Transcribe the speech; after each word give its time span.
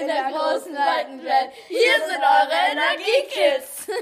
in 0.00 0.06
der 0.06 0.30
großen 0.30 0.72
weiten 0.72 1.22
Welt. 1.22 1.50
Hier 1.68 1.98
sind 2.06 2.22
eure 2.22 2.54
Energiekids. 2.72 3.88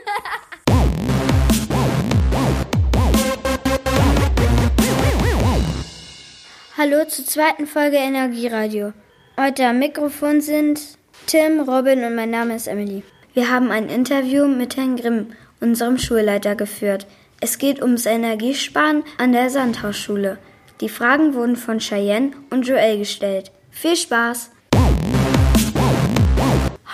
Hallo 6.76 7.04
zur 7.06 7.24
zweiten 7.24 7.66
Folge 7.66 7.96
Energieradio. 7.96 8.92
Heute 9.36 9.66
am 9.66 9.80
Mikrofon 9.80 10.40
sind 10.40 10.80
Tim, 11.26 11.58
Robin 11.60 12.04
und 12.04 12.14
mein 12.14 12.30
Name 12.30 12.54
ist 12.54 12.68
Emily. 12.68 13.02
Wir 13.34 13.50
haben 13.50 13.72
ein 13.72 13.88
Interview 13.88 14.46
mit 14.46 14.76
Herrn 14.76 14.94
Grimm, 14.96 15.32
unserem 15.60 15.98
Schulleiter, 15.98 16.54
geführt. 16.54 17.08
Es 17.40 17.58
geht 17.58 17.82
ums 17.82 18.06
Energiesparen 18.06 19.02
an 19.18 19.32
der 19.32 19.50
Sandhausschule. 19.50 20.38
Die 20.80 20.88
Fragen 20.88 21.34
wurden 21.34 21.56
von 21.56 21.80
Cheyenne 21.80 22.30
und 22.50 22.68
Joel 22.68 22.98
gestellt. 22.98 23.50
Viel 23.72 23.96
Spaß! 23.96 24.52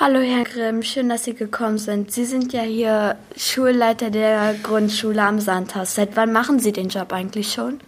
Hallo 0.06 0.20
Herr 0.20 0.44
Grimm, 0.44 0.82
schön, 0.82 1.08
dass 1.08 1.24
Sie 1.24 1.32
gekommen 1.32 1.78
sind. 1.78 2.12
Sie 2.12 2.26
sind 2.26 2.52
ja 2.52 2.60
hier 2.60 3.16
Schulleiter 3.38 4.10
der 4.10 4.54
Grundschule 4.62 5.22
am 5.22 5.40
Sandhaus. 5.40 5.94
Seit 5.94 6.14
wann 6.14 6.30
machen 6.30 6.58
Sie 6.58 6.72
den 6.72 6.90
Job 6.90 7.10
eigentlich 7.10 7.54
schon? 7.54 7.80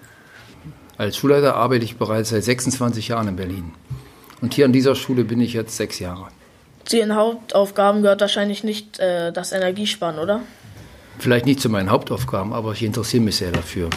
Als 0.97 1.19
Schulleiter 1.19 1.57
arbeite 1.57 1.85
ich 1.85 1.99
bereits 1.99 2.31
seit 2.31 2.43
26 2.43 3.09
Jahren 3.09 3.29
in 3.29 3.37
Berlin. 3.37 3.73
Und 4.41 4.55
hier 4.55 4.65
an 4.65 4.73
dieser 4.73 4.95
Schule 4.95 5.25
bin 5.25 5.43
ich 5.43 5.53
jetzt 5.53 5.77
sechs 5.77 5.99
Jahre. 5.99 6.29
Zu 6.87 6.97
Ihren 6.97 7.15
Hauptaufgaben 7.15 8.01
gehört 8.01 8.23
wahrscheinlich 8.23 8.65
nicht 8.65 8.99
äh, 8.99 9.31
das 9.31 9.53
Energiesparen, 9.53 10.19
oder? 10.19 10.41
Vielleicht 11.19 11.45
nicht 11.45 11.61
zu 11.61 11.69
meinen 11.69 11.91
Hauptaufgaben, 11.91 12.55
aber 12.55 12.73
ich 12.73 12.83
interessiere 12.83 13.25
mich 13.25 13.37
sehr 13.37 13.53
dafür. 13.53 13.91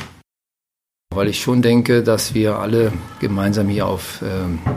Weil 1.16 1.30
ich 1.30 1.40
schon 1.40 1.62
denke, 1.62 2.04
dass 2.04 2.34
wir 2.34 2.58
alle 2.58 2.92
gemeinsam 3.22 3.70
hier 3.70 3.88
auf, 3.88 4.22
ähm, 4.22 4.60
äh, 4.66 4.70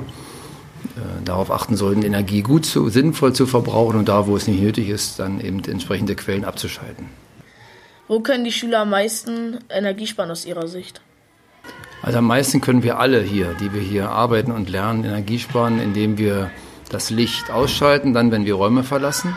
darauf 1.25 1.51
achten 1.51 1.77
sollten, 1.77 2.03
Energie 2.03 2.43
gut, 2.43 2.67
zu, 2.67 2.89
sinnvoll 2.89 3.33
zu 3.33 3.47
verbrauchen 3.47 3.99
und 3.99 4.09
da, 4.09 4.27
wo 4.27 4.37
es 4.37 4.47
nicht 4.47 4.61
nötig 4.61 4.89
ist, 4.89 5.19
dann 5.19 5.41
eben 5.41 5.63
entsprechende 5.65 6.15
Quellen 6.15 6.45
abzuschalten. 6.45 7.07
Wo 8.09 8.21
können 8.21 8.45
die 8.45 8.53
Schüler 8.53 8.81
am 8.81 8.91
meisten 8.91 9.59
Energie 9.71 10.07
sparen 10.07 10.31
aus 10.31 10.45
Ihrer 10.45 10.67
Sicht? 10.67 11.01
Also 12.03 12.19
am 12.19 12.27
meisten 12.27 12.61
können 12.61 12.83
wir 12.83 12.99
alle 12.99 13.23
hier, 13.23 13.55
die 13.61 13.73
wir 13.73 13.81
hier 13.81 14.11
arbeiten 14.11 14.51
und 14.51 14.69
lernen, 14.69 15.05
Energie 15.05 15.39
sparen, 15.39 15.81
indem 15.81 16.19
wir 16.19 16.51
das 16.91 17.11
Licht 17.11 17.51
ausschalten, 17.51 18.13
dann 18.13 18.33
wenn 18.33 18.45
wir 18.45 18.55
Räume 18.55 18.83
verlassen. 18.83 19.37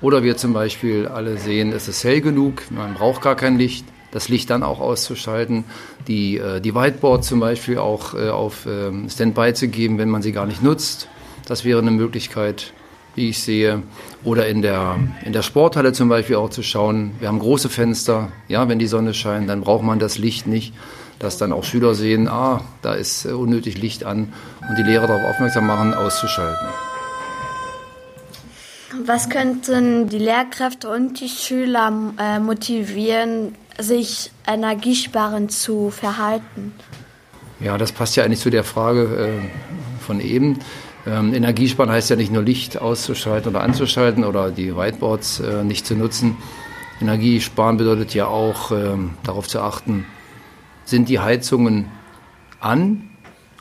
Oder 0.00 0.22
wir 0.22 0.36
zum 0.36 0.52
Beispiel 0.52 1.06
alle 1.06 1.38
sehen, 1.38 1.72
es 1.72 1.86
ist 1.86 2.02
hell 2.04 2.20
genug, 2.20 2.62
man 2.70 2.94
braucht 2.94 3.22
gar 3.22 3.36
kein 3.36 3.58
Licht, 3.58 3.84
das 4.10 4.28
Licht 4.28 4.50
dann 4.50 4.62
auch 4.62 4.80
auszuschalten, 4.80 5.64
die, 6.08 6.38
äh, 6.38 6.60
die 6.60 6.74
Whiteboard 6.74 7.24
zum 7.24 7.40
Beispiel 7.40 7.78
auch 7.78 8.14
äh, 8.14 8.28
auf 8.28 8.66
ähm, 8.66 9.08
Standby 9.08 9.54
zu 9.54 9.68
geben, 9.68 9.98
wenn 9.98 10.08
man 10.08 10.22
sie 10.22 10.32
gar 10.32 10.46
nicht 10.46 10.62
nutzt. 10.62 11.08
Das 11.46 11.64
wäre 11.64 11.80
eine 11.80 11.90
Möglichkeit, 11.90 12.72
wie 13.14 13.28
ich 13.28 13.42
sehe. 13.42 13.82
Oder 14.24 14.48
in 14.48 14.62
der, 14.62 14.98
in 15.24 15.32
der 15.32 15.42
Sporthalle 15.42 15.92
zum 15.92 16.08
Beispiel 16.08 16.36
auch 16.36 16.50
zu 16.50 16.62
schauen, 16.62 17.12
wir 17.18 17.28
haben 17.28 17.38
große 17.38 17.68
Fenster, 17.68 18.32
ja, 18.48 18.68
wenn 18.68 18.78
die 18.78 18.86
Sonne 18.86 19.14
scheint, 19.14 19.48
dann 19.48 19.62
braucht 19.62 19.82
man 19.82 19.98
das 19.98 20.18
Licht 20.18 20.46
nicht 20.46 20.74
dass 21.20 21.36
dann 21.36 21.52
auch 21.52 21.64
Schüler 21.64 21.94
sehen, 21.94 22.28
ah, 22.28 22.62
da 22.82 22.94
ist 22.94 23.26
äh, 23.26 23.32
unnötig 23.32 23.78
Licht 23.78 24.04
an 24.04 24.32
und 24.68 24.76
die 24.76 24.82
Lehrer 24.82 25.06
darauf 25.06 25.22
aufmerksam 25.22 25.66
machen, 25.66 25.94
auszuschalten. 25.94 26.66
Was 29.04 29.28
könnten 29.28 30.08
die 30.08 30.18
Lehrkräfte 30.18 30.90
und 30.90 31.20
die 31.20 31.28
Schüler 31.28 31.92
äh, 32.18 32.40
motivieren, 32.40 33.54
sich 33.82 34.30
energiesparend 34.46 35.52
zu 35.52 35.90
verhalten? 35.90 36.72
Ja, 37.60 37.76
das 37.76 37.92
passt 37.92 38.16
ja 38.16 38.24
eigentlich 38.24 38.40
zu 38.40 38.50
der 38.50 38.64
Frage 38.64 39.02
äh, 39.02 40.02
von 40.04 40.20
eben. 40.20 40.58
Ähm, 41.06 41.34
Energiesparen 41.34 41.90
heißt 41.90 42.10
ja 42.10 42.16
nicht 42.16 42.32
nur 42.32 42.42
Licht 42.42 42.80
auszuschalten 42.80 43.50
oder 43.50 43.62
anzuschalten 43.62 44.24
oder 44.24 44.50
die 44.50 44.76
Whiteboards 44.76 45.40
äh, 45.40 45.64
nicht 45.64 45.86
zu 45.86 45.94
nutzen. 45.94 46.36
Energiesparen 47.00 47.76
bedeutet 47.76 48.14
ja 48.14 48.26
auch 48.26 48.72
ähm, 48.72 49.12
darauf 49.22 49.48
zu 49.48 49.60
achten, 49.60 50.04
sind 50.84 51.08
die 51.08 51.18
Heizungen 51.18 51.86
an? 52.60 53.06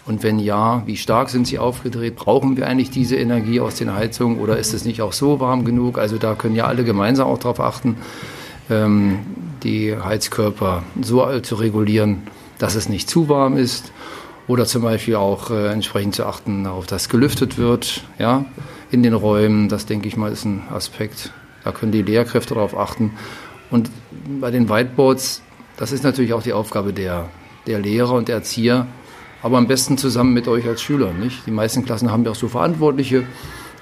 Und 0.05 0.23
wenn 0.23 0.39
ja, 0.39 0.81
wie 0.87 0.97
stark 0.97 1.29
sind 1.29 1.45
sie 1.45 1.59
aufgedreht? 1.59 2.15
Brauchen 2.15 2.57
wir 2.57 2.67
eigentlich 2.67 2.89
diese 2.89 3.15
Energie 3.15 3.59
aus 3.59 3.75
den 3.75 3.93
Heizungen 3.93 4.39
oder 4.39 4.57
ist 4.57 4.73
es 4.73 4.83
nicht 4.83 5.01
auch 5.03 5.13
so 5.13 5.39
warm 5.39 5.65
genug? 5.65 5.99
Also 5.99 6.17
da 6.17 6.33
können 6.33 6.55
ja 6.55 6.65
alle 6.65 6.83
gemeinsam 6.83 7.27
auch 7.27 7.37
darauf 7.37 7.59
achten, 7.59 7.95
ähm, 8.71 9.19
die 9.63 9.95
Heizkörper 9.95 10.83
so 11.01 11.39
zu 11.39 11.55
regulieren, 11.55 12.23
dass 12.57 12.75
es 12.75 12.89
nicht 12.89 13.09
zu 13.09 13.29
warm 13.29 13.57
ist. 13.57 13.91
Oder 14.47 14.65
zum 14.65 14.81
Beispiel 14.81 15.15
auch 15.15 15.51
äh, 15.51 15.71
entsprechend 15.71 16.15
zu 16.15 16.25
achten 16.25 16.63
darauf, 16.63 16.87
dass 16.87 17.09
gelüftet 17.09 17.59
wird 17.59 18.03
ja, 18.17 18.45
in 18.89 19.03
den 19.03 19.13
Räumen. 19.13 19.69
Das 19.69 19.85
denke 19.85 20.07
ich 20.07 20.17
mal 20.17 20.31
ist 20.31 20.45
ein 20.45 20.63
Aspekt. 20.71 21.31
Da 21.63 21.71
können 21.71 21.91
die 21.91 22.01
Lehrkräfte 22.01 22.55
darauf 22.55 22.75
achten. 22.75 23.11
Und 23.69 23.91
bei 24.41 24.49
den 24.49 24.67
Whiteboards 24.67 25.43
das 25.79 25.93
ist 25.93 26.03
natürlich 26.03 26.33
auch 26.33 26.43
die 26.43 26.51
Aufgabe 26.51 26.91
der, 26.91 27.29
der 27.65 27.79
Lehrer 27.79 28.11
und 28.11 28.27
der 28.27 28.35
Erzieher, 28.35 28.85
aber 29.41 29.57
am 29.57 29.67
besten 29.67 29.97
zusammen 29.97 30.33
mit 30.33 30.49
euch 30.49 30.67
als 30.67 30.81
Schüler. 30.81 31.13
Nicht? 31.13 31.45
Die 31.45 31.51
meisten 31.51 31.85
Klassen 31.85 32.11
haben 32.11 32.25
ja 32.25 32.31
auch 32.31 32.35
so 32.35 32.49
Verantwortliche, 32.49 33.23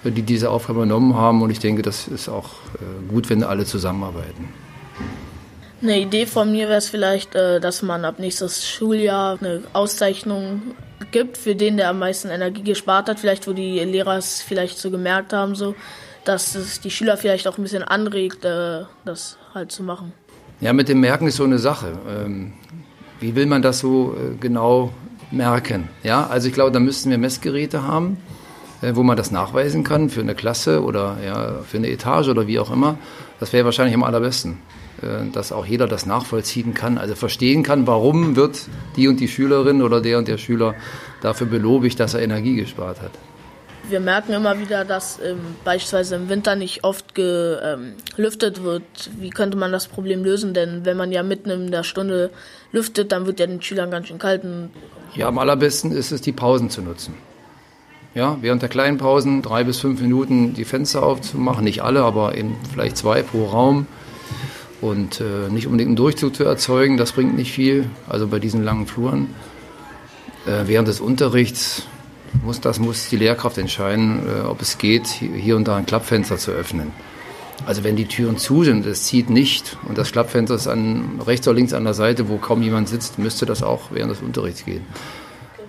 die 0.04 0.22
diese 0.22 0.52
Aufgabe 0.52 0.78
übernommen 0.78 1.16
haben 1.16 1.42
und 1.42 1.50
ich 1.50 1.58
denke, 1.58 1.82
das 1.82 2.08
ist 2.08 2.30
auch 2.30 2.50
äh, 2.76 3.10
gut, 3.10 3.32
wenn 3.32 3.42
alle 3.44 3.66
zusammenarbeiten. 3.66 4.48
Eine 5.82 6.00
Idee 6.00 6.26
von 6.26 6.52
mir 6.52 6.68
wäre 6.68 6.80
es 6.80 6.90
vielleicht, 6.90 7.36
äh, 7.36 7.60
dass 7.60 7.82
man 7.84 8.04
ab 8.04 8.18
nächstes 8.18 8.68
Schuljahr 8.68 9.38
eine 9.40 9.62
Auszeichnung 9.74 10.62
gibt 11.12 11.38
für 11.38 11.56
den, 11.56 11.78
der 11.78 11.90
am 11.90 12.00
meisten 12.00 12.30
Energie 12.30 12.64
gespart 12.64 13.10
hat. 13.10 13.20
Vielleicht, 13.20 13.48
wo 13.48 13.54
die 13.54 13.80
Lehrer 13.80 14.18
es 14.18 14.42
vielleicht 14.42 14.80
so 14.80 14.90
gemerkt 14.90 15.34
haben, 15.34 15.54
so, 15.56 15.76
dass 16.26 16.56
es 16.56 16.82
die 16.82 16.90
Schüler 16.90 17.16
vielleicht 17.16 17.48
auch 17.48 17.58
ein 17.58 17.64
bisschen 17.64 17.84
anregt, 17.84 18.44
das 18.44 19.38
halt 19.54 19.72
zu 19.72 19.84
machen. 19.84 20.14
Ja, 20.60 20.74
mit 20.74 20.90
dem 20.90 21.00
Merken 21.00 21.28
ist 21.28 21.36
so 21.36 21.44
eine 21.44 21.60
Sache. 21.60 21.94
Ähm, 22.10 22.54
wie 23.20 23.36
will 23.36 23.46
man 23.46 23.62
das 23.62 23.80
so 23.80 24.16
äh, 24.16 24.36
genau 24.40 24.92
merken? 25.30 25.90
Ja, 26.04 26.26
also 26.26 26.48
ich 26.48 26.54
glaube, 26.54 26.72
da 26.72 26.80
müssten 26.80 27.12
wir 27.12 27.20
Messgeräte 27.20 27.84
haben, 27.84 28.18
äh, 28.82 28.96
wo 28.96 29.04
man 29.04 29.18
das 29.18 29.30
nachweisen 29.30 29.84
kann 29.84 30.10
für 30.10 30.22
eine 30.22 30.34
Klasse 30.34 30.84
oder 30.84 31.18
ja, 31.24 31.60
für 31.64 31.78
eine 31.78 31.90
Etage 31.90 32.30
oder 32.30 32.48
wie 32.48 32.58
auch 32.58 32.72
immer. 32.72 32.98
Das 33.40 33.54
wäre 33.54 33.66
wahrscheinlich 33.66 33.94
am 33.94 34.04
allerbesten, 34.04 34.54
äh, 34.54 34.87
dass 35.34 35.52
auch 35.52 35.66
jeder 35.66 35.88
das 35.88 36.06
nachvollziehen 36.06 36.74
kann, 36.74 36.98
also 36.98 37.16
verstehen 37.16 37.64
kann, 37.64 37.86
warum 37.86 38.36
wird 38.36 38.68
die 38.96 39.08
und 39.08 39.20
die 39.20 39.28
Schülerin 39.28 39.82
oder 39.82 40.02
der 40.02 40.18
und 40.18 40.28
der 40.28 40.38
Schüler 40.38 40.76
dafür 41.22 41.48
belobigt, 41.48 42.00
dass 42.00 42.14
er 42.14 42.22
Energie 42.22 42.56
gespart 42.56 43.02
hat. 43.02 43.12
Wir 43.90 44.00
merken 44.02 44.34
immer 44.34 44.60
wieder, 44.60 44.84
dass 44.84 45.20
ähm, 45.24 45.40
beispielsweise 45.64 46.16
im 46.16 46.28
Winter 46.28 46.56
nicht 46.56 46.84
oft 46.84 47.16
gelüftet 47.16 48.58
ähm, 48.58 48.64
wird. 48.64 48.84
Wie 49.18 49.30
könnte 49.30 49.58
man 49.58 49.72
das 49.72 49.88
Problem 49.88 50.26
lösen? 50.26 50.54
Denn 50.54 50.84
wenn 50.84 50.98
man 50.98 51.14
ja 51.14 51.24
mitten 51.24 51.50
in 51.50 51.72
der 51.72 51.84
Stunde 51.84 52.32
lüftet, 52.74 53.14
dann 53.14 53.26
wird 53.26 53.40
ja 53.40 53.48
den 53.48 53.62
Schülern 53.62 53.90
ganz 53.90 54.08
schön 54.08 54.20
kalt. 54.20 54.42
Ja, 55.16 55.30
am 55.30 55.38
allerbesten 55.38 55.94
ist 55.94 56.12
es, 56.12 56.20
die 56.20 56.34
Pausen 56.34 56.70
zu 56.70 56.82
nutzen. 56.82 57.14
Ja, 58.14 58.38
während 58.42 58.62
der 58.62 58.70
kleinen 58.70 58.98
Pausen 58.98 59.42
drei 59.42 59.64
bis 59.64 59.80
fünf 59.80 60.02
Minuten 60.02 60.54
die 60.54 60.66
Fenster 60.66 61.04
aufzumachen. 61.04 61.64
Nicht 61.64 61.82
alle, 61.82 62.02
aber 62.02 62.36
eben 62.36 62.58
vielleicht 62.74 62.98
zwei 62.98 63.22
pro 63.22 63.46
Raum. 63.46 63.88
Und 64.80 65.22
äh, 65.22 65.50
nicht 65.50 65.66
unbedingt 65.66 65.90
einen 65.90 65.96
Durchzug 65.96 66.36
zu 66.36 66.44
erzeugen, 66.44 66.98
das 66.98 67.12
bringt 67.12 67.36
nicht 67.36 67.52
viel. 67.52 67.90
Also 68.08 68.28
bei 68.28 68.40
diesen 68.40 68.64
langen 68.64 68.86
Fluren. 68.86 69.34
Äh, 70.46 70.68
während 70.68 70.88
des 70.88 71.02
Unterrichts 71.02 71.84
muss, 72.44 72.62
das 72.62 72.80
muss 72.80 73.10
die 73.10 73.18
Lehrkraft 73.18 73.58
entscheiden, 73.58 74.20
äh, 74.28 74.42
ob 74.48 74.62
es 74.62 74.78
geht, 74.78 75.08
hier 75.08 75.56
und 75.56 75.68
da 75.68 75.78
ein 75.78 75.86
Klappfenster 75.86 76.38
zu 76.38 76.52
öffnen. 76.52 76.92
Also 77.66 77.84
wenn 77.84 77.96
die 77.96 78.06
Türen 78.06 78.38
zu 78.38 78.64
sind, 78.64 78.86
es 78.86 79.04
zieht 79.04 79.30
nicht 79.30 79.78
und 79.88 79.98
das 79.98 80.12
Klappfenster 80.12 80.56
ist 80.56 80.68
an, 80.68 81.20
rechts 81.26 81.48
oder 81.48 81.56
links 81.56 81.74
an 81.74 81.84
der 81.84 81.96
Seite, 81.96 82.30
wo 82.30 82.38
kaum 82.38 82.62
jemand 82.62 82.88
sitzt, 82.88 83.18
müsste 83.18 83.46
das 83.46 83.64
auch 83.64 83.90
während 83.92 84.12
des 84.12 84.22
Unterrichts 84.22 84.64
gehen. 84.64 84.86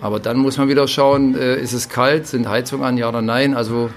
Aber 0.01 0.19
dann 0.19 0.37
muss 0.37 0.57
man 0.57 0.69
wieder 0.69 0.87
schauen, 0.87 1.35
äh, 1.35 1.59
ist 1.59 1.73
es 1.73 1.89
kalt, 1.89 2.27
sind 2.27 2.47
Heizungen 2.47 2.85
an, 2.85 2.97
ja 2.97 3.09
oder 3.09 3.21
nein. 3.21 3.53
Also 3.53 3.89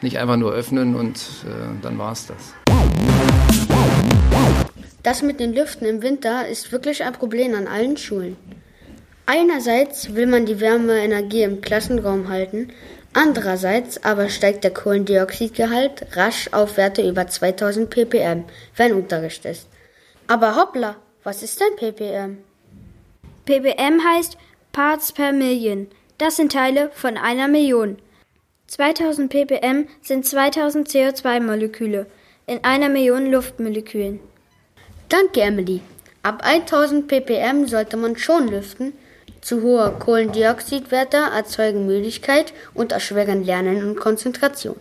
nicht 0.00 0.18
einfach 0.18 0.36
nur 0.36 0.52
öffnen 0.52 0.94
und 0.94 1.16
äh, 1.44 1.82
dann 1.82 1.98
war 1.98 2.12
es 2.12 2.26
das. 2.26 2.65
Das 5.06 5.22
mit 5.22 5.38
den 5.38 5.54
Lüften 5.54 5.86
im 5.86 6.02
Winter 6.02 6.48
ist 6.48 6.72
wirklich 6.72 7.04
ein 7.04 7.12
Problem 7.12 7.54
an 7.54 7.68
allen 7.68 7.96
Schulen. 7.96 8.36
Einerseits 9.24 10.16
will 10.16 10.26
man 10.26 10.46
die 10.46 10.58
Wärmeenergie 10.58 11.44
im 11.44 11.60
Klassenraum 11.60 12.28
halten, 12.28 12.72
andererseits 13.12 14.02
aber 14.02 14.28
steigt 14.28 14.64
der 14.64 14.74
Kohlendioxidgehalt 14.74 16.16
rasch 16.16 16.48
auf 16.50 16.76
Werte 16.76 17.08
über 17.08 17.28
2000 17.28 17.88
ppm, 17.88 18.46
wenn 18.74 18.94
Unterricht 18.94 19.44
ist. 19.44 19.68
Aber 20.26 20.56
hoppla, 20.56 20.96
was 21.22 21.44
ist 21.44 21.60
denn 21.60 21.76
ppm? 21.76 22.38
ppm 23.44 24.02
heißt 24.02 24.36
Parts 24.72 25.12
per 25.12 25.30
Million. 25.30 25.86
Das 26.18 26.34
sind 26.34 26.50
Teile 26.50 26.90
von 26.92 27.16
einer 27.16 27.46
Million. 27.46 27.98
2000 28.66 29.30
ppm 29.30 29.86
sind 30.02 30.26
2000 30.26 30.88
CO2-Moleküle 30.88 32.06
in 32.48 32.64
einer 32.64 32.88
Million 32.88 33.30
Luftmolekülen. 33.30 34.18
Danke, 35.08 35.40
Emily. 35.40 35.80
Ab 36.22 36.42
1000 36.44 37.06
ppm 37.06 37.66
sollte 37.66 37.96
man 37.96 38.16
schon 38.16 38.48
lüften, 38.48 38.92
Zu 39.40 39.62
hohe 39.62 39.92
Kohlendioxidwerte 40.00 41.18
erzeugen 41.18 41.86
Müdigkeit 41.86 42.52
und 42.74 42.90
erschweren 42.90 43.44
Lernen 43.44 43.88
und 43.88 43.94
Konzentration. 43.94 44.74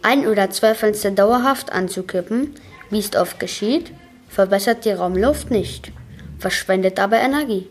Ein 0.00 0.26
oder 0.26 0.48
zwei 0.48 0.74
Fenster 0.74 1.10
dauerhaft 1.10 1.70
anzukippen, 1.70 2.54
wie 2.88 3.00
es 3.00 3.14
oft 3.14 3.38
geschieht, 3.38 3.92
verbessert 4.30 4.86
die 4.86 4.92
Raumluft 4.92 5.50
nicht, 5.50 5.92
verschwendet 6.38 6.98
aber 6.98 7.20
Energie. 7.20 7.68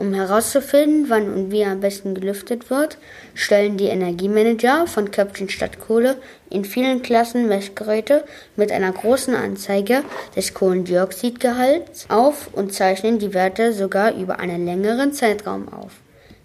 Um 0.00 0.14
herauszufinden, 0.14 1.06
wann 1.08 1.32
und 1.32 1.50
wie 1.50 1.64
am 1.64 1.80
besten 1.80 2.14
gelüftet 2.14 2.70
wird, 2.70 2.98
stellen 3.34 3.76
die 3.76 3.88
Energiemanager 3.88 4.86
von 4.86 5.10
Köpfchen 5.10 5.48
statt 5.48 5.80
Kohle 5.80 6.16
in 6.50 6.64
vielen 6.64 7.02
Klassen 7.02 7.48
Messgeräte 7.48 8.24
mit 8.54 8.70
einer 8.70 8.92
großen 8.92 9.34
Anzeige 9.34 10.04
des 10.36 10.54
Kohlendioxidgehalts 10.54 12.06
auf 12.10 12.48
und 12.52 12.72
zeichnen 12.72 13.18
die 13.18 13.34
Werte 13.34 13.72
sogar 13.72 14.14
über 14.14 14.38
einen 14.38 14.64
längeren 14.64 15.12
Zeitraum 15.12 15.68
auf. 15.68 15.90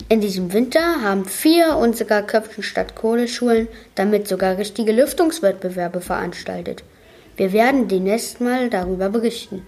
In 0.10 0.20
diesem 0.20 0.52
Winter 0.52 1.04
haben 1.04 1.26
vier 1.26 1.78
unserer 1.78 2.24
Köpfchen 2.24 2.64
statt 2.64 2.96
Kohle 2.96 3.28
Schulen 3.28 3.68
damit 3.94 4.28
sogar 4.28 4.58
richtige 4.58 4.92
Lüftungswettbewerbe 4.92 6.02
veranstaltet. 6.02 6.84
Wir 7.38 7.54
werden 7.54 7.88
demnächst 7.88 8.42
mal 8.42 8.72
darüber 8.72 9.10
berichten. 9.10 9.62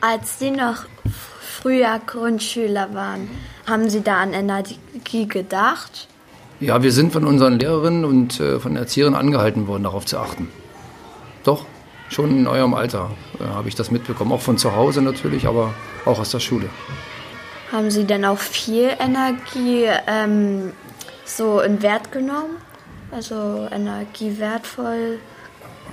Als 0.00 0.38
Sie 0.38 0.50
noch 0.50 0.84
früher 1.40 2.00
Grundschüler 2.06 2.92
waren, 2.94 3.30
haben 3.66 3.88
Sie 3.88 4.02
da 4.02 4.18
an 4.18 4.32
Energie 4.32 5.26
gedacht? 5.26 6.08
Ja, 6.60 6.82
wir 6.82 6.92
sind 6.92 7.12
von 7.12 7.24
unseren 7.24 7.58
Lehrerinnen 7.58 8.04
und 8.04 8.40
äh, 8.40 8.60
von 8.60 8.76
Erziehern 8.76 9.14
angehalten 9.14 9.66
worden, 9.66 9.82
darauf 9.82 10.06
zu 10.06 10.18
achten. 10.18 10.48
Doch, 11.44 11.64
schon 12.08 12.30
in 12.30 12.46
eurem 12.46 12.74
Alter 12.74 13.10
äh, 13.40 13.44
habe 13.44 13.68
ich 13.68 13.74
das 13.74 13.90
mitbekommen. 13.90 14.32
Auch 14.32 14.40
von 14.40 14.58
zu 14.58 14.74
Hause 14.74 15.02
natürlich, 15.02 15.46
aber 15.46 15.74
auch 16.04 16.18
aus 16.18 16.30
der 16.30 16.40
Schule. 16.40 16.68
Haben 17.72 17.90
Sie 17.90 18.04
denn 18.04 18.24
auch 18.24 18.38
viel 18.38 18.90
Energie 18.98 19.86
ähm, 20.06 20.72
so 21.24 21.60
in 21.60 21.82
Wert 21.82 22.12
genommen? 22.12 22.56
Also 23.10 23.68
Energie 23.70 24.38
wertvoll? 24.38 25.18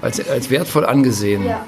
Als, 0.01 0.27
als 0.29 0.50
wertvoll 0.50 0.85
angesehen? 0.85 1.45
Ja. 1.45 1.65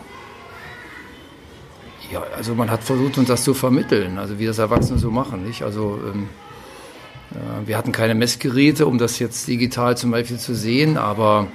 Ja, 2.12 2.24
also 2.36 2.54
man 2.56 2.70
hat 2.70 2.84
versucht, 2.84 3.18
uns 3.18 3.28
das 3.28 3.44
zu 3.44 3.54
vermitteln, 3.54 4.18
also 4.18 4.38
wie 4.40 4.46
das 4.46 4.60
Erwachsene 4.60 5.00
so 5.00 5.12
machen. 5.12 5.44
Nicht? 5.44 5.64
Also 5.64 6.00
ähm, 6.14 6.30
äh, 7.32 7.68
wir 7.68 7.78
hatten 7.78 7.92
keine 7.92 8.16
Messgeräte, 8.16 8.86
um 8.86 8.98
das 8.98 9.20
jetzt 9.20 9.48
digital 9.48 9.98
zum 9.98 10.12
Beispiel 10.12 10.38
zu 10.38 10.54
sehen, 10.56 10.98
aber 10.98 11.48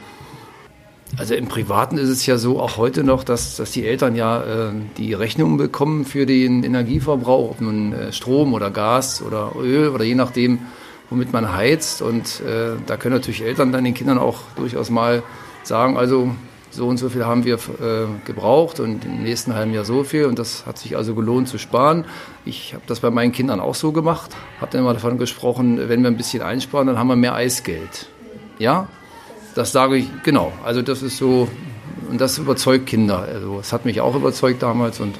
also 1.19 1.35
im 1.35 1.49
Privaten 1.49 1.99
ist 1.99 2.09
es 2.09 2.25
ja 2.27 2.39
so, 2.39 2.61
auch 2.61 2.77
heute 2.77 3.03
noch, 3.03 3.25
dass, 3.25 3.57
dass 3.57 3.73
die 3.73 3.85
Eltern 3.87 4.15
ja 4.15 4.43
äh, 4.43 4.73
die 4.97 5.13
Rechnungen 5.13 5.57
bekommen 5.57 6.05
für 6.05 6.25
den 6.25 6.63
Energieverbrauch, 6.63 7.51
ob 7.51 7.61
nun 7.61 7.93
äh, 7.93 8.13
Strom 8.13 8.55
oder 8.55 8.71
Gas 8.71 9.23
oder 9.23 9.53
Öl 9.59 9.89
oder 9.89 10.05
je 10.05 10.15
nachdem, 10.15 10.61
womit 11.11 11.33
man 11.33 11.53
heizt. 11.53 12.01
Und 12.01 12.41
äh, 12.41 12.77
da 12.87 12.97
können 12.97 13.17
natürlich 13.17 13.43
Eltern 13.43 13.73
dann 13.73 13.85
den 13.85 13.95
Kindern 13.95 14.19
auch 14.19 14.39
durchaus 14.57 14.91
mal 14.91 15.23
sagen, 15.65 15.97
also 15.97 16.31
so 16.71 16.87
und 16.87 16.99
so 16.99 17.09
viel 17.09 17.25
haben 17.25 17.45
wir 17.45 17.55
äh, 17.55 18.07
gebraucht 18.25 18.81
und 18.81 19.05
im 19.05 19.23
nächsten 19.23 19.55
halben 19.55 19.73
Jahr 19.73 19.85
so 19.85 20.05
viel 20.05 20.27
und 20.27 20.39
das 20.39 20.67
hat 20.67 20.79
sich 20.79 20.97
also 20.97 21.15
gelohnt 21.15 21.49
zu 21.49 21.59
sparen. 21.59 22.05
Ich 22.45 22.75
habe 22.75 22.85
das 22.87 23.01
bei 23.01 23.11
meinen 23.11 23.33
Kindern 23.33 23.61
auch 23.61 23.75
so 23.75 23.93
gemacht, 23.93 24.31
habe 24.61 24.71
dann 24.71 24.83
immer 24.83 24.95
davon 24.95 25.19
gesprochen, 25.19 25.89
wenn 25.89 26.03
wir 26.03 26.11
ein 26.11 26.17
bisschen 26.17 26.43
einsparen, 26.43 26.87
dann 26.87 26.99
haben 26.99 27.09
wir 27.09 27.17
mehr 27.17 27.35
Eisgeld. 27.35 28.09
Ja, 28.59 28.89
das 29.55 29.73
sage 29.73 29.97
ich, 29.97 30.07
genau, 30.23 30.53
also 30.65 30.83
das 30.83 31.03
ist 31.03 31.17
so, 31.17 31.49
und 32.09 32.21
das 32.21 32.39
überzeugt 32.39 32.87
Kinder. 32.87 33.21
Also 33.21 33.59
es 33.61 33.73
hat 33.73 33.85
mich 33.85 34.01
auch 34.01 34.15
überzeugt 34.15 34.63
damals 34.63 35.01
und 35.01 35.17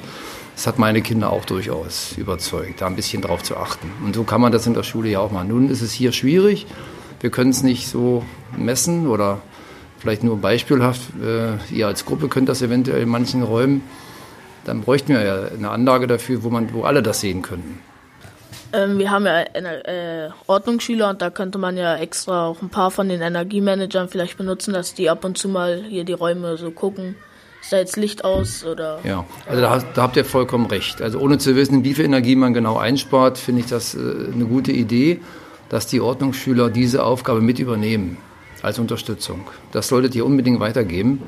es 0.55 0.67
hat 0.67 0.79
meine 0.79 1.01
Kinder 1.01 1.31
auch 1.31 1.45
durchaus 1.45 2.15
überzeugt, 2.17 2.81
da 2.81 2.87
ein 2.87 2.95
bisschen 2.95 3.21
drauf 3.21 3.43
zu 3.43 3.57
achten. 3.57 3.91
Und 4.05 4.15
so 4.15 4.23
kann 4.23 4.41
man 4.41 4.51
das 4.51 4.67
in 4.67 4.73
der 4.73 4.83
Schule 4.83 5.09
ja 5.09 5.19
auch 5.19 5.31
machen. 5.31 5.49
Nun 5.49 5.69
ist 5.69 5.81
es 5.81 5.91
hier 5.91 6.11
schwierig, 6.11 6.67
wir 7.19 7.29
können 7.29 7.51
es 7.51 7.63
nicht 7.63 7.87
so 7.87 8.23
messen 8.57 9.07
oder 9.07 9.41
vielleicht 10.01 10.23
nur 10.23 10.37
beispielhaft, 10.37 11.01
äh, 11.23 11.73
ihr 11.73 11.87
als 11.87 12.05
Gruppe 12.05 12.27
könnt 12.27 12.49
das 12.49 12.61
eventuell 12.61 13.03
in 13.03 13.09
manchen 13.09 13.43
Räumen, 13.43 13.83
dann 14.65 14.81
bräuchten 14.81 15.13
wir 15.13 15.23
ja 15.23 15.43
eine 15.45 15.69
Anlage 15.69 16.07
dafür, 16.07 16.43
wo, 16.43 16.49
man, 16.49 16.73
wo 16.73 16.83
alle 16.83 17.03
das 17.03 17.21
sehen 17.21 17.43
könnten. 17.43 17.79
Ähm, 18.73 18.97
wir 18.97 19.11
haben 19.11 19.25
ja 19.25 19.43
eine, 19.53 19.85
äh, 19.85 20.29
Ordnungsschüler 20.47 21.09
und 21.09 21.21
da 21.21 21.29
könnte 21.29 21.57
man 21.57 21.77
ja 21.77 21.97
extra 21.97 22.47
auch 22.47 22.61
ein 22.61 22.69
paar 22.69 22.89
von 22.89 23.09
den 23.09 23.21
Energiemanagern 23.21 24.09
vielleicht 24.09 24.37
benutzen, 24.37 24.73
dass 24.73 24.93
die 24.93 25.09
ab 25.09 25.23
und 25.23 25.37
zu 25.37 25.49
mal 25.49 25.83
hier 25.87 26.03
die 26.03 26.13
Räume 26.13 26.57
so 26.57 26.71
gucken. 26.71 27.15
Ist 27.61 27.71
da 27.71 27.77
jetzt 27.77 27.95
Licht 27.95 28.23
aus 28.23 28.65
oder? 28.65 28.99
Ja, 29.03 29.25
also 29.47 29.61
da, 29.61 29.83
da 29.93 30.01
habt 30.01 30.17
ihr 30.17 30.25
vollkommen 30.25 30.65
recht. 30.65 31.01
Also 31.01 31.19
ohne 31.19 31.37
zu 31.37 31.55
wissen, 31.55 31.83
wie 31.83 31.93
viel 31.93 32.05
Energie 32.05 32.35
man 32.35 32.55
genau 32.55 32.77
einspart, 32.77 33.37
finde 33.37 33.61
ich 33.61 33.67
das 33.67 33.93
äh, 33.93 33.99
eine 33.99 34.45
gute 34.45 34.71
Idee, 34.71 35.19
dass 35.69 35.85
die 35.85 36.01
Ordnungsschüler 36.01 36.71
diese 36.71 37.03
Aufgabe 37.03 37.41
mit 37.41 37.59
übernehmen 37.59 38.17
als 38.61 38.79
Unterstützung. 38.79 39.41
Das 39.71 39.87
solltet 39.87 40.15
ihr 40.15 40.25
unbedingt 40.25 40.59
weitergeben. 40.59 41.21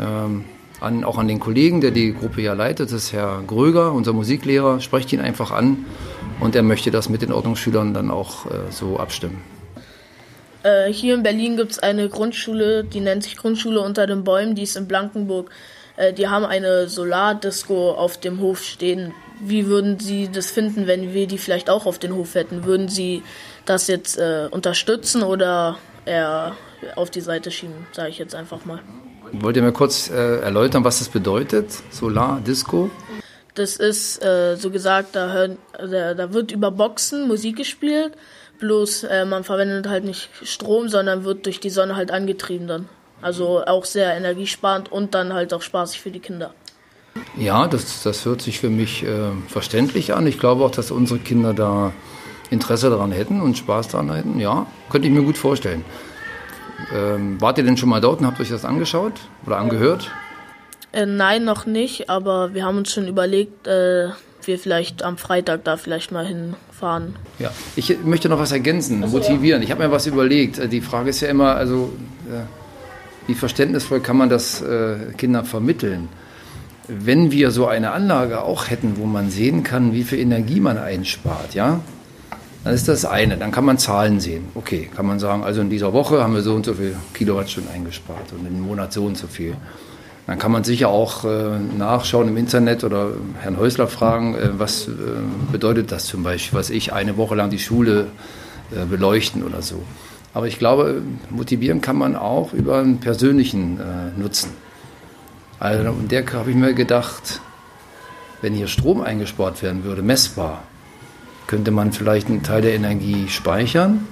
Ähm, 0.00 0.44
an, 0.80 1.04
auch 1.04 1.18
an 1.18 1.28
den 1.28 1.40
Kollegen, 1.40 1.80
der 1.80 1.90
die 1.92 2.12
Gruppe 2.12 2.42
ja 2.42 2.52
leitet, 2.52 2.90
das 2.90 3.04
ist 3.04 3.12
Herr 3.12 3.42
Gröger, 3.46 3.92
unser 3.92 4.12
Musiklehrer. 4.12 4.80
Sprecht 4.80 5.12
ihn 5.12 5.20
einfach 5.20 5.50
an 5.50 5.84
und 6.40 6.54
er 6.56 6.62
möchte 6.62 6.90
das 6.90 7.08
mit 7.08 7.22
den 7.22 7.32
Ordnungsschülern 7.32 7.94
dann 7.94 8.10
auch 8.10 8.46
äh, 8.46 8.50
so 8.70 8.98
abstimmen. 8.98 9.42
Äh, 10.62 10.92
hier 10.92 11.14
in 11.14 11.22
Berlin 11.22 11.56
gibt 11.56 11.72
es 11.72 11.78
eine 11.78 12.08
Grundschule, 12.08 12.84
die 12.84 13.00
nennt 13.00 13.22
sich 13.22 13.36
Grundschule 13.36 13.80
unter 13.80 14.06
den 14.06 14.24
Bäumen, 14.24 14.54
die 14.54 14.62
ist 14.62 14.76
in 14.76 14.88
Blankenburg. 14.88 15.50
Äh, 15.96 16.12
die 16.12 16.28
haben 16.28 16.44
eine 16.44 16.88
Solardisco 16.88 17.92
auf 17.92 18.18
dem 18.18 18.40
Hof 18.40 18.62
stehen. 18.62 19.12
Wie 19.40 19.66
würden 19.66 19.98
Sie 19.98 20.28
das 20.32 20.50
finden, 20.50 20.86
wenn 20.86 21.12
wir 21.12 21.26
die 21.26 21.38
vielleicht 21.38 21.68
auch 21.68 21.86
auf 21.86 21.98
den 21.98 22.14
Hof 22.14 22.34
hätten? 22.34 22.64
Würden 22.64 22.88
Sie 22.88 23.22
das 23.64 23.88
jetzt 23.88 24.16
äh, 24.18 24.48
unterstützen 24.50 25.22
oder 25.22 25.76
eher 26.04 26.56
auf 26.96 27.10
die 27.10 27.20
Seite 27.20 27.50
schieben, 27.50 27.86
sage 27.92 28.10
ich 28.10 28.18
jetzt 28.18 28.34
einfach 28.34 28.64
mal. 28.64 28.80
Wollt 29.32 29.56
ihr 29.56 29.62
mir 29.62 29.72
kurz 29.72 30.10
äh, 30.10 30.40
erläutern, 30.40 30.84
was 30.84 30.98
das 30.98 31.08
bedeutet? 31.08 31.70
Solar 31.90 32.40
Disco? 32.40 32.90
Das 33.54 33.76
ist, 33.76 34.22
äh, 34.24 34.56
so 34.56 34.70
gesagt, 34.70 35.14
da, 35.14 35.32
hören, 35.32 35.58
da, 35.78 36.14
da, 36.14 36.32
wird 36.32 36.50
über 36.52 36.70
Boxen 36.70 37.28
Musik 37.28 37.56
gespielt, 37.56 38.12
bloß 38.58 39.04
äh, 39.04 39.24
man 39.24 39.44
verwendet 39.44 39.88
halt 39.88 40.04
nicht 40.04 40.28
Strom, 40.42 40.88
sondern 40.88 41.24
wird 41.24 41.46
durch 41.46 41.60
die 41.60 41.70
Sonne 41.70 41.96
halt 41.96 42.10
angetrieben 42.10 42.66
dann. 42.66 42.88
Also 43.22 43.64
auch 43.64 43.84
sehr 43.84 44.14
energiesparend 44.14 44.92
und 44.92 45.14
dann 45.14 45.32
halt 45.32 45.54
auch 45.54 45.62
spaßig 45.62 46.00
für 46.00 46.10
die 46.10 46.20
Kinder. 46.20 46.52
Ja, 47.38 47.66
das, 47.68 48.02
das 48.02 48.24
hört 48.24 48.42
sich 48.42 48.58
für 48.58 48.70
mich 48.70 49.04
äh, 49.04 49.30
verständlich 49.48 50.14
an. 50.14 50.26
Ich 50.26 50.38
glaube 50.38 50.64
auch, 50.64 50.72
dass 50.72 50.90
unsere 50.90 51.20
Kinder 51.20 51.54
da 51.54 51.92
Interesse 52.50 52.90
daran 52.90 53.12
hätten 53.12 53.40
und 53.40 53.56
Spaß 53.56 53.88
daran 53.88 54.12
hätten. 54.14 54.40
Ja, 54.40 54.66
könnte 54.90 55.08
ich 55.08 55.14
mir 55.14 55.22
gut 55.22 55.38
vorstellen. 55.38 55.84
Ähm, 56.94 57.40
wart 57.40 57.58
ihr 57.58 57.64
denn 57.64 57.76
schon 57.76 57.88
mal 57.88 58.00
dort 58.00 58.20
und 58.20 58.26
habt 58.26 58.40
euch 58.40 58.50
das 58.50 58.64
angeschaut 58.64 59.14
oder 59.46 59.58
angehört? 59.58 60.10
Äh, 60.92 61.06
nein, 61.06 61.44
noch 61.44 61.66
nicht, 61.66 62.10
aber 62.10 62.54
wir 62.54 62.64
haben 62.64 62.78
uns 62.78 62.92
schon 62.92 63.08
überlegt, 63.08 63.66
äh, 63.66 64.08
wir 64.46 64.58
vielleicht 64.58 65.02
am 65.02 65.16
Freitag 65.16 65.64
da 65.64 65.76
vielleicht 65.76 66.12
mal 66.12 66.26
hinfahren. 66.26 67.16
Ja, 67.38 67.50
ich 67.76 67.96
möchte 68.04 68.28
noch 68.28 68.38
was 68.38 68.52
ergänzen, 68.52 69.00
motivieren. 69.00 69.62
Ich 69.62 69.70
habe 69.70 69.82
mir 69.82 69.90
was 69.90 70.06
überlegt. 70.06 70.58
Äh, 70.58 70.68
die 70.68 70.80
Frage 70.80 71.10
ist 71.10 71.20
ja 71.20 71.28
immer, 71.28 71.56
also 71.56 71.92
äh, 72.28 72.42
wie 73.26 73.34
verständnisvoll 73.34 74.00
kann 74.00 74.16
man 74.16 74.28
das 74.28 74.60
äh, 74.62 75.12
Kindern 75.16 75.44
vermitteln? 75.44 76.08
Wenn 76.86 77.30
wir 77.30 77.50
so 77.50 77.66
eine 77.66 77.92
Anlage 77.92 78.42
auch 78.42 78.68
hätten, 78.68 78.98
wo 78.98 79.06
man 79.06 79.30
sehen 79.30 79.62
kann, 79.62 79.94
wie 79.94 80.04
viel 80.04 80.18
Energie 80.18 80.60
man 80.60 80.76
einspart, 80.76 81.54
ja, 81.54 81.80
dann 82.64 82.74
ist 82.74 82.88
das 82.88 83.04
eine. 83.04 83.36
Dann 83.36 83.52
kann 83.52 83.64
man 83.64 83.78
Zahlen 83.78 84.20
sehen. 84.20 84.46
Okay, 84.54 84.88
kann 84.94 85.06
man 85.06 85.18
sagen, 85.18 85.44
also 85.44 85.60
in 85.60 85.68
dieser 85.68 85.92
Woche 85.92 86.22
haben 86.22 86.34
wir 86.34 86.42
so 86.42 86.54
und 86.54 86.64
so 86.64 86.74
viel 86.74 86.96
Kilowattstunden 87.12 87.70
eingespart 87.72 88.32
und 88.32 88.46
im 88.46 88.62
Monat 88.62 88.92
so 88.92 89.04
und 89.04 89.18
so 89.18 89.26
viel. 89.26 89.54
Dann 90.26 90.38
kann 90.38 90.50
man 90.50 90.64
sicher 90.64 90.88
auch 90.88 91.24
äh, 91.24 91.58
nachschauen 91.76 92.28
im 92.28 92.38
Internet 92.38 92.82
oder 92.82 93.10
Herrn 93.40 93.58
Häusler 93.58 93.86
fragen, 93.86 94.34
äh, 94.34 94.58
was 94.58 94.88
äh, 94.88 94.90
bedeutet 95.52 95.92
das 95.92 96.06
zum 96.06 96.22
Beispiel, 96.22 96.58
was 96.58 96.70
ich 96.70 96.94
eine 96.94 97.18
Woche 97.18 97.34
lang 97.34 97.50
die 97.50 97.58
Schule 97.58 98.06
äh, 98.74 98.86
beleuchten 98.86 99.42
oder 99.42 99.60
so. 99.60 99.82
Aber 100.32 100.46
ich 100.46 100.58
glaube, 100.58 101.02
motivieren 101.28 101.82
kann 101.82 101.96
man 101.96 102.16
auch 102.16 102.54
über 102.54 102.78
einen 102.78 103.00
persönlichen 103.00 103.78
äh, 103.78 104.18
Nutzen. 104.18 104.50
Also, 105.60 105.90
und 105.90 106.10
der 106.10 106.24
habe 106.32 106.50
ich 106.50 106.56
mir 106.56 106.72
gedacht, 106.72 107.40
wenn 108.40 108.54
hier 108.54 108.66
Strom 108.66 109.02
eingespart 109.02 109.62
werden 109.62 109.84
würde, 109.84 110.02
messbar, 110.02 110.62
könnte 111.46 111.70
man 111.70 111.92
vielleicht 111.92 112.28
einen 112.28 112.42
Teil 112.42 112.62
der 112.62 112.74
Energie 112.74 113.28
speichern, 113.28 114.06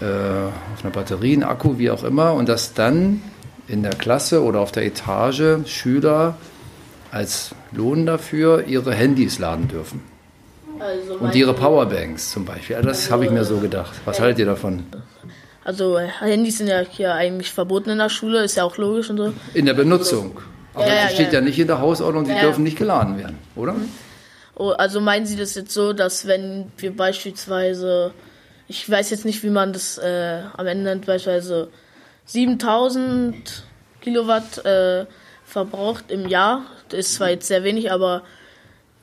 äh, 0.00 0.04
auf 0.04 0.84
einer 0.84 0.92
Batterie, 0.92 1.34
einen 1.34 1.44
Akku, 1.44 1.78
wie 1.78 1.90
auch 1.90 2.04
immer, 2.04 2.34
und 2.34 2.48
das 2.48 2.74
dann 2.74 3.22
in 3.68 3.82
der 3.82 3.92
Klasse 3.92 4.42
oder 4.42 4.60
auf 4.60 4.72
der 4.72 4.84
Etage 4.84 5.66
Schüler 5.66 6.36
als 7.10 7.54
Lohn 7.72 8.06
dafür 8.06 8.66
ihre 8.66 8.94
Handys 8.94 9.38
laden 9.38 9.68
dürfen. 9.68 10.00
Also 10.78 11.14
und 11.14 11.34
ihre 11.34 11.54
Powerbanks 11.54 12.32
zum 12.32 12.44
Beispiel. 12.44 12.76
Das 12.76 12.86
also, 12.86 13.10
habe 13.12 13.24
ich 13.26 13.30
mir 13.30 13.44
so 13.44 13.58
gedacht. 13.58 13.92
Was 14.04 14.18
haltet 14.18 14.40
ihr 14.40 14.46
davon? 14.46 14.84
Also 15.64 15.98
Handys 15.98 16.58
sind 16.58 16.66
ja 16.66 16.80
hier 16.80 17.14
eigentlich 17.14 17.52
verboten 17.52 17.90
in 17.90 17.98
der 17.98 18.08
Schule, 18.08 18.42
ist 18.42 18.56
ja 18.56 18.64
auch 18.64 18.76
logisch 18.78 19.10
und 19.10 19.18
so. 19.18 19.32
In 19.54 19.66
der 19.66 19.74
Benutzung. 19.74 20.40
Aber 20.74 20.86
ja, 20.86 21.04
das 21.04 21.14
steht 21.14 21.28
ja, 21.28 21.34
ja, 21.34 21.40
nicht 21.40 21.58
in 21.58 21.66
der 21.66 21.80
Hausordnung, 21.80 22.24
sie 22.24 22.34
dürfen 22.34 22.64
nicht 22.64 22.78
geladen 22.78 23.18
werden, 23.18 23.38
oder? 23.54 23.76
Oh, 24.54 24.70
also 24.70 25.00
meinen 25.00 25.26
Sie 25.26 25.36
das 25.36 25.54
jetzt 25.54 25.72
so, 25.72 25.92
dass 25.92 26.26
wenn 26.26 26.70
wir 26.76 26.94
beispielsweise, 26.94 28.12
ich 28.68 28.88
weiß 28.88 29.10
jetzt 29.10 29.24
nicht, 29.24 29.42
wie 29.42 29.50
man 29.50 29.72
das 29.72 29.98
äh, 29.98 30.42
am 30.56 30.66
Ende 30.66 30.84
nennt, 30.84 31.06
beispielsweise 31.06 31.68
7000 32.26 33.64
Kilowatt 34.00 34.64
äh, 34.64 35.06
verbraucht 35.44 36.10
im 36.10 36.28
Jahr, 36.28 36.62
das 36.88 37.00
ist 37.00 37.14
zwar 37.14 37.30
jetzt 37.30 37.48
sehr 37.48 37.64
wenig, 37.64 37.90
aber 37.90 38.22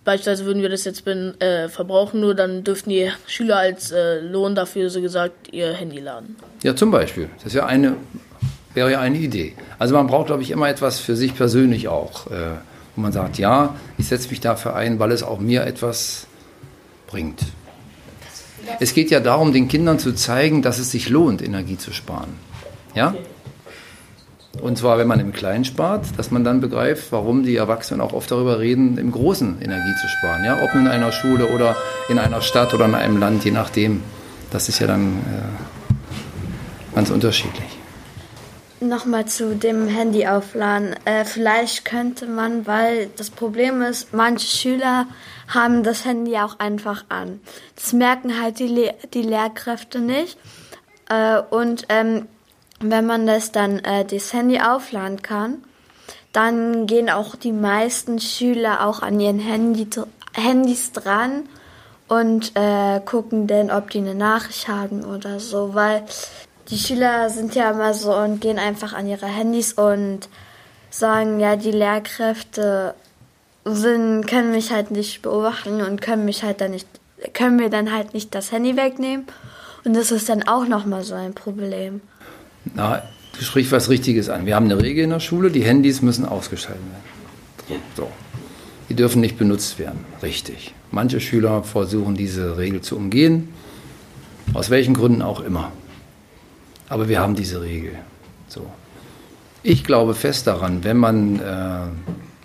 beispielsweise 0.05 0.45
würden 0.45 0.61
wir 0.61 0.69
das 0.69 0.85
jetzt 0.85 1.05
bin, 1.05 1.39
äh, 1.39 1.69
verbrauchen, 1.69 2.19
nur 2.19 2.35
dann 2.35 2.63
dürften 2.63 2.89
die 2.89 3.11
Schüler 3.27 3.57
als 3.57 3.91
äh, 3.91 4.19
Lohn 4.19 4.55
dafür, 4.55 4.89
so 4.89 5.01
gesagt, 5.01 5.51
ihr 5.53 5.73
Handy 5.73 5.99
laden. 5.99 6.35
Ja, 6.63 6.75
zum 6.75 6.91
Beispiel. 6.91 7.29
Das 7.43 7.53
ja 7.53 7.65
eine, 7.65 7.95
wäre 8.73 8.91
ja 8.91 8.99
eine 8.99 9.17
Idee. 9.17 9.55
Also 9.77 9.95
man 9.95 10.07
braucht, 10.07 10.27
glaube 10.27 10.41
ich, 10.41 10.51
immer 10.51 10.69
etwas 10.69 10.99
für 10.99 11.15
sich 11.15 11.35
persönlich 11.35 11.87
auch, 11.87 12.27
äh, 12.27 12.57
wo 12.99 13.01
man 13.01 13.13
sagt, 13.13 13.37
ja, 13.37 13.75
ich 13.97 14.07
setze 14.07 14.27
mich 14.29 14.41
dafür 14.41 14.75
ein, 14.75 14.99
weil 14.99 15.13
es 15.13 15.23
auch 15.23 15.39
mir 15.39 15.65
etwas 15.65 16.27
bringt. 17.07 17.39
Es 18.81 18.93
geht 18.93 19.09
ja 19.09 19.21
darum, 19.21 19.53
den 19.53 19.69
Kindern 19.69 19.99
zu 19.99 20.13
zeigen, 20.13 20.61
dass 20.61 20.79
es 20.79 20.91
sich 20.91 21.07
lohnt, 21.07 21.41
Energie 21.41 21.77
zu 21.77 21.93
sparen. 21.93 22.33
Ja? 22.93 23.15
Und 24.61 24.77
zwar, 24.77 24.97
wenn 24.97 25.07
man 25.07 25.21
im 25.21 25.31
Kleinen 25.31 25.63
spart, 25.63 26.07
dass 26.17 26.29
man 26.29 26.43
dann 26.43 26.59
begreift, 26.59 27.13
warum 27.13 27.43
die 27.43 27.55
Erwachsenen 27.55 28.01
auch 28.01 28.11
oft 28.11 28.29
darüber 28.31 28.59
reden, 28.59 28.97
im 28.97 29.13
Großen 29.13 29.61
Energie 29.61 29.95
zu 30.01 30.09
sparen. 30.09 30.43
Ja? 30.43 30.61
Ob 30.61 30.75
in 30.75 30.89
einer 30.89 31.13
Schule 31.13 31.47
oder 31.47 31.77
in 32.09 32.19
einer 32.19 32.41
Stadt 32.41 32.73
oder 32.73 32.83
in 32.83 32.95
einem 32.95 33.17
Land, 33.17 33.45
je 33.45 33.51
nachdem. 33.51 34.01
Das 34.51 34.67
ist 34.67 34.79
ja 34.79 34.87
dann 34.87 35.19
äh, 35.19 36.95
ganz 36.95 37.11
unterschiedlich. 37.11 37.78
Nochmal 38.81 39.25
zu 39.25 39.55
dem 39.55 39.87
Handy 39.87 40.25
aufladen. 40.25 40.95
Äh, 41.03 41.25
vielleicht 41.25 41.83
könnte 41.83 42.27
man, 42.27 42.65
weil 42.65 43.09
das 43.17 43.29
Problem 43.29 43.81
ist, 43.81 44.13
manche 44.13 44.47
Schüler 44.47 45.05
haben 45.49 45.83
das 45.83 46.05
Handy 46.05 46.37
auch 46.37 46.59
einfach 46.59 47.03
an. 47.09 47.41
Das 47.75 47.91
merken 47.91 48.41
halt 48.41 48.59
die, 48.59 48.67
Le 48.67 48.93
die 49.13 49.21
Lehrkräfte 49.21 49.99
nicht. 49.99 50.37
Äh, 51.09 51.41
und 51.49 51.87
ähm, 51.89 52.27
wenn 52.79 53.05
man 53.05 53.27
das 53.27 53.51
dann 53.51 53.79
äh, 53.79 54.05
das 54.05 54.31
Handy 54.31 54.61
aufladen 54.61 55.21
kann, 55.21 55.63
dann 56.31 56.87
gehen 56.87 57.09
auch 57.09 57.35
die 57.35 57.51
meisten 57.51 58.19
Schüler 58.19 58.85
auch 58.87 59.01
an 59.01 59.19
ihren 59.19 59.39
Handy, 59.39 59.89
Handys 60.33 60.93
dran 60.93 61.49
und 62.07 62.55
äh, 62.55 63.01
gucken 63.03 63.47
dann, 63.47 63.71
ob 63.71 63.89
die 63.89 63.99
eine 63.99 64.15
Nachricht 64.15 64.67
haben 64.67 65.03
oder 65.03 65.39
so, 65.39 65.73
weil 65.73 66.05
die 66.71 66.77
Schüler 66.77 67.29
sind 67.29 67.55
ja 67.55 67.71
immer 67.71 67.93
so 67.93 68.13
und 68.15 68.41
gehen 68.41 68.59
einfach 68.59 68.93
an 68.93 69.07
ihre 69.07 69.25
Handys 69.25 69.73
und 69.73 70.29
sagen, 70.89 71.39
ja, 71.39 71.55
die 71.55 71.71
Lehrkräfte 71.71 72.93
sind, 73.65 74.27
können 74.27 74.51
mich 74.51 74.71
halt 74.71 74.91
nicht 74.91 75.21
beobachten 75.21 75.81
und 75.81 76.01
können 76.01 76.25
mich 76.25 76.43
halt 76.43 76.61
dann 76.61 76.71
nicht, 76.71 76.87
können 77.33 77.55
mir 77.55 77.69
dann 77.69 77.91
halt 77.91 78.13
nicht 78.13 78.33
das 78.35 78.51
Handy 78.51 78.75
wegnehmen. 78.75 79.25
Und 79.85 79.95
das 79.95 80.11
ist 80.11 80.29
dann 80.29 80.47
auch 80.47 80.67
nochmal 80.67 81.03
so 81.03 81.15
ein 81.15 81.33
Problem. 81.33 82.01
Na, 82.75 83.01
du 83.37 83.43
sprichst 83.43 83.71
was 83.71 83.89
Richtiges 83.89 84.29
an. 84.29 84.45
Wir 84.45 84.55
haben 84.55 84.65
eine 84.65 84.81
Regel 84.81 85.03
in 85.03 85.09
der 85.09 85.19
Schule, 85.19 85.51
die 85.51 85.63
Handys 85.63 86.01
müssen 86.01 86.25
ausgeschaltet 86.25 86.83
werden. 87.67 87.81
So. 87.95 88.11
Die 88.89 88.95
dürfen 88.95 89.21
nicht 89.21 89.37
benutzt 89.37 89.77
werden. 89.77 90.03
Richtig. 90.23 90.73
Manche 90.91 91.19
Schüler 91.21 91.63
versuchen 91.63 92.15
diese 92.15 92.57
Regel 92.57 92.81
zu 92.81 92.95
umgehen, 92.95 93.53
aus 94.53 94.71
welchen 94.71 94.95
Gründen 94.95 95.21
auch 95.21 95.41
immer. 95.41 95.71
Aber 96.89 97.07
wir 97.07 97.19
haben 97.19 97.35
diese 97.35 97.61
Regel. 97.61 97.91
So. 98.47 98.65
Ich 99.61 99.83
glaube 99.83 100.15
fest 100.15 100.47
daran, 100.47 100.83
wenn 100.83 100.97
man 100.97 101.39
äh, 101.39 101.87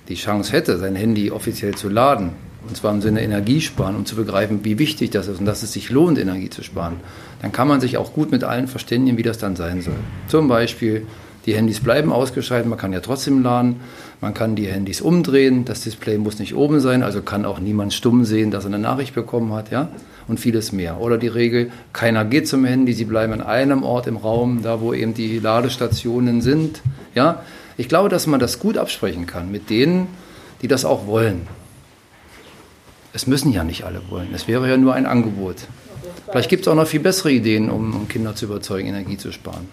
die 0.09 0.15
Chance 0.15 0.53
hätte, 0.53 0.79
sein 0.79 0.95
Handy 0.95 1.31
offiziell 1.31 1.75
zu 1.75 1.89
laden, 1.89 2.31
und 2.67 2.77
zwar 2.77 2.93
im 2.93 3.03
Sinne 3.03 3.23
Energiesparen, 3.23 3.97
um 3.97 4.07
zu 4.07 4.17
begreifen, 4.17 4.65
wie 4.65 4.79
wichtig 4.79 5.11
das 5.11 5.29
ist 5.29 5.39
und 5.39 5.47
dass 5.47 5.63
es 5.63 5.73
sich 5.73 5.91
lohnt, 5.91 6.19
Energie 6.19 6.51
zu 6.51 6.63
sparen, 6.63 6.97
dann 7.43 7.53
kann 7.53 7.69
man 7.69 7.81
sich 7.81 7.97
auch 7.99 8.13
gut 8.13 8.31
mit 8.31 8.43
allen 8.43 8.69
verständigen, 8.69 9.19
wie 9.19 9.23
das 9.23 9.39
dann 9.39 9.55
sein 9.55 9.83
soll. 9.83 9.99
Zum 10.29 10.49
Beispiel, 10.49 11.07
die 11.47 11.55
Handys 11.55 11.81
bleiben 11.81 12.11
ausgeschaltet, 12.11 12.69
man 12.69 12.79
kann 12.79 12.93
ja 12.93 13.01
trotzdem 13.01 13.43
laden, 13.43 13.81
man 14.21 14.33
kann 14.33 14.57
die 14.57 14.67
Handys 14.67 15.03
umdrehen, 15.03 15.67
das 15.67 15.83
Display 15.83 16.17
muss 16.17 16.39
nicht 16.39 16.55
oben 16.55 16.81
sein, 16.81 17.03
also 17.03 17.21
kann 17.21 17.45
auch 17.45 17.59
niemand 17.59 17.93
stumm 17.93 18.25
sehen, 18.25 18.51
dass 18.51 18.65
er 18.65 18.69
eine 18.69 18.79
Nachricht 18.79 19.15
bekommen 19.15 19.53
hat, 19.53 19.71
ja, 19.71 19.91
und 20.29 20.41
vieles 20.41 20.73
mehr. 20.73 21.01
Oder 21.01 21.19
die 21.19 21.29
Regel, 21.29 21.71
keiner 21.93 22.25
geht 22.25 22.49
zum 22.49 22.65
Handy, 22.65 22.93
sie 22.93 23.05
bleiben 23.05 23.33
an 23.33 23.43
einem 23.43 23.83
Ort 23.83 24.07
im 24.07 24.17
Raum, 24.17 24.63
da 24.63 24.81
wo 24.81 24.93
eben 24.93 25.15
die 25.15 25.39
Ladestationen 25.39 26.41
sind, 26.41 26.81
ja. 27.15 27.43
Ich 27.77 27.89
glaube, 27.89 28.09
dass 28.09 28.29
man 28.29 28.39
das 28.39 28.61
gut 28.61 28.79
absprechen 28.79 29.27
kann 29.27 29.51
mit 29.51 29.69
denen, 29.69 30.07
die 30.63 30.69
das 30.69 30.85
auch 30.85 31.07
wollen. 31.09 31.49
Es 33.13 33.27
müssen 33.27 33.53
ja 33.53 33.65
nicht 33.65 33.85
alle 33.85 34.01
wollen. 34.11 34.29
Es 34.33 34.47
wäre 34.47 34.69
ja 34.69 34.77
nur 34.77 34.95
ein 34.95 35.07
Angebot. 35.07 35.57
Vielleicht 36.31 36.51
gibt 36.51 36.63
es 36.63 36.69
auch 36.69 36.75
noch 36.75 36.87
viel 36.87 37.01
bessere 37.01 37.33
Ideen, 37.33 37.71
um, 37.71 38.09
Kinder 38.09 38.35
zu 38.35 38.47
überzeugen, 38.47 38.89
Energie 38.89 39.17
zu 39.17 39.33
sparen. 39.33 39.69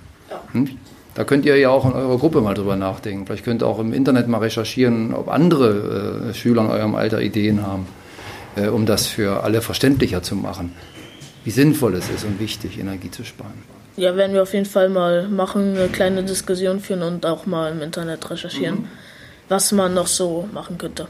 Hm? 0.51 0.69
Da 1.13 1.23
könnt 1.25 1.45
ihr 1.45 1.57
ja 1.57 1.69
auch 1.69 1.85
in 1.85 1.91
eurer 1.91 2.17
Gruppe 2.17 2.41
mal 2.41 2.53
drüber 2.53 2.75
nachdenken. 2.75 3.25
Vielleicht 3.25 3.43
könnt 3.43 3.63
ihr 3.63 3.67
auch 3.67 3.79
im 3.79 3.93
Internet 3.93 4.27
mal 4.27 4.37
recherchieren, 4.37 5.13
ob 5.13 5.27
andere 5.27 6.29
äh, 6.29 6.33
Schüler 6.33 6.63
in 6.63 6.69
eurem 6.69 6.95
Alter 6.95 7.21
Ideen 7.21 7.65
haben, 7.65 7.85
äh, 8.55 8.67
um 8.67 8.85
das 8.85 9.07
für 9.07 9.43
alle 9.43 9.61
verständlicher 9.61 10.23
zu 10.23 10.35
machen, 10.35 10.73
wie 11.43 11.51
sinnvoll 11.51 11.95
es 11.95 12.09
ist 12.09 12.23
und 12.23 12.39
wichtig, 12.39 12.79
Energie 12.79 13.11
zu 13.11 13.23
sparen. 13.23 13.63
Ja, 13.97 14.15
werden 14.15 14.33
wir 14.33 14.43
auf 14.43 14.53
jeden 14.53 14.65
Fall 14.65 14.89
mal 14.89 15.27
machen, 15.27 15.75
eine 15.77 15.89
kleine 15.89 16.23
Diskussion 16.23 16.79
führen 16.79 17.01
und 17.01 17.25
auch 17.25 17.45
mal 17.45 17.71
im 17.71 17.81
Internet 17.81 18.29
recherchieren, 18.29 18.81
mhm. 18.81 18.87
was 19.49 19.71
man 19.71 19.93
noch 19.93 20.07
so 20.07 20.47
machen 20.53 20.77
könnte. 20.77 21.07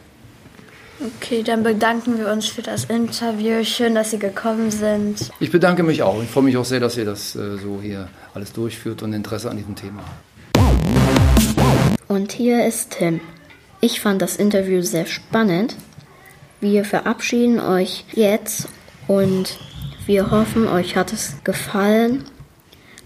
Okay, 1.17 1.41
dann 1.41 1.63
bedanken 1.63 2.19
wir 2.19 2.31
uns 2.31 2.45
für 2.45 2.61
das 2.61 2.85
Interview. 2.85 3.63
Schön, 3.63 3.95
dass 3.95 4.11
Sie 4.11 4.19
gekommen 4.19 4.69
sind. 4.69 5.31
Ich 5.39 5.49
bedanke 5.49 5.81
mich 5.81 6.03
auch. 6.03 6.21
Ich 6.21 6.29
freue 6.29 6.43
mich 6.43 6.57
auch 6.57 6.65
sehr, 6.65 6.79
dass 6.79 6.95
ihr 6.95 7.05
das 7.05 7.35
äh, 7.35 7.57
so 7.57 7.79
hier 7.81 8.07
alles 8.35 8.53
durchführt 8.53 9.01
und 9.01 9.13
Interesse 9.13 9.49
an 9.49 9.57
diesem 9.57 9.75
Thema 9.75 10.03
habt. 10.03 10.31
Und 12.07 12.31
hier 12.33 12.67
ist 12.67 12.91
Tim. 12.91 13.19
Ich 13.79 13.99
fand 13.99 14.21
das 14.21 14.35
Interview 14.35 14.83
sehr 14.83 15.07
spannend. 15.07 15.75
Wir 16.61 16.85
verabschieden 16.85 17.59
euch 17.59 18.05
jetzt 18.13 18.69
und 19.07 19.57
wir 20.05 20.29
hoffen, 20.29 20.67
euch 20.67 20.95
hat 20.95 21.11
es 21.11 21.43
gefallen. 21.43 22.25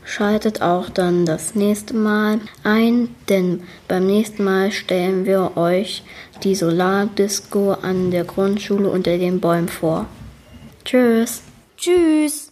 Schaltet 0.03 0.61
auch 0.61 0.89
dann 0.89 1.25
das 1.25 1.55
nächste 1.55 1.95
Mal 1.95 2.41
ein, 2.63 3.15
denn 3.29 3.63
beim 3.87 4.05
nächsten 4.05 4.43
Mal 4.43 4.71
stellen 4.71 5.25
wir 5.25 5.55
euch 5.55 6.03
die 6.43 6.53
Solardisco 6.53 7.71
an 7.71 8.11
der 8.11 8.25
Grundschule 8.25 8.89
unter 8.89 9.17
den 9.17 9.39
Bäumen 9.39 9.69
vor. 9.69 10.05
Tschüss. 10.83 11.41
Tschüss. 11.77 12.44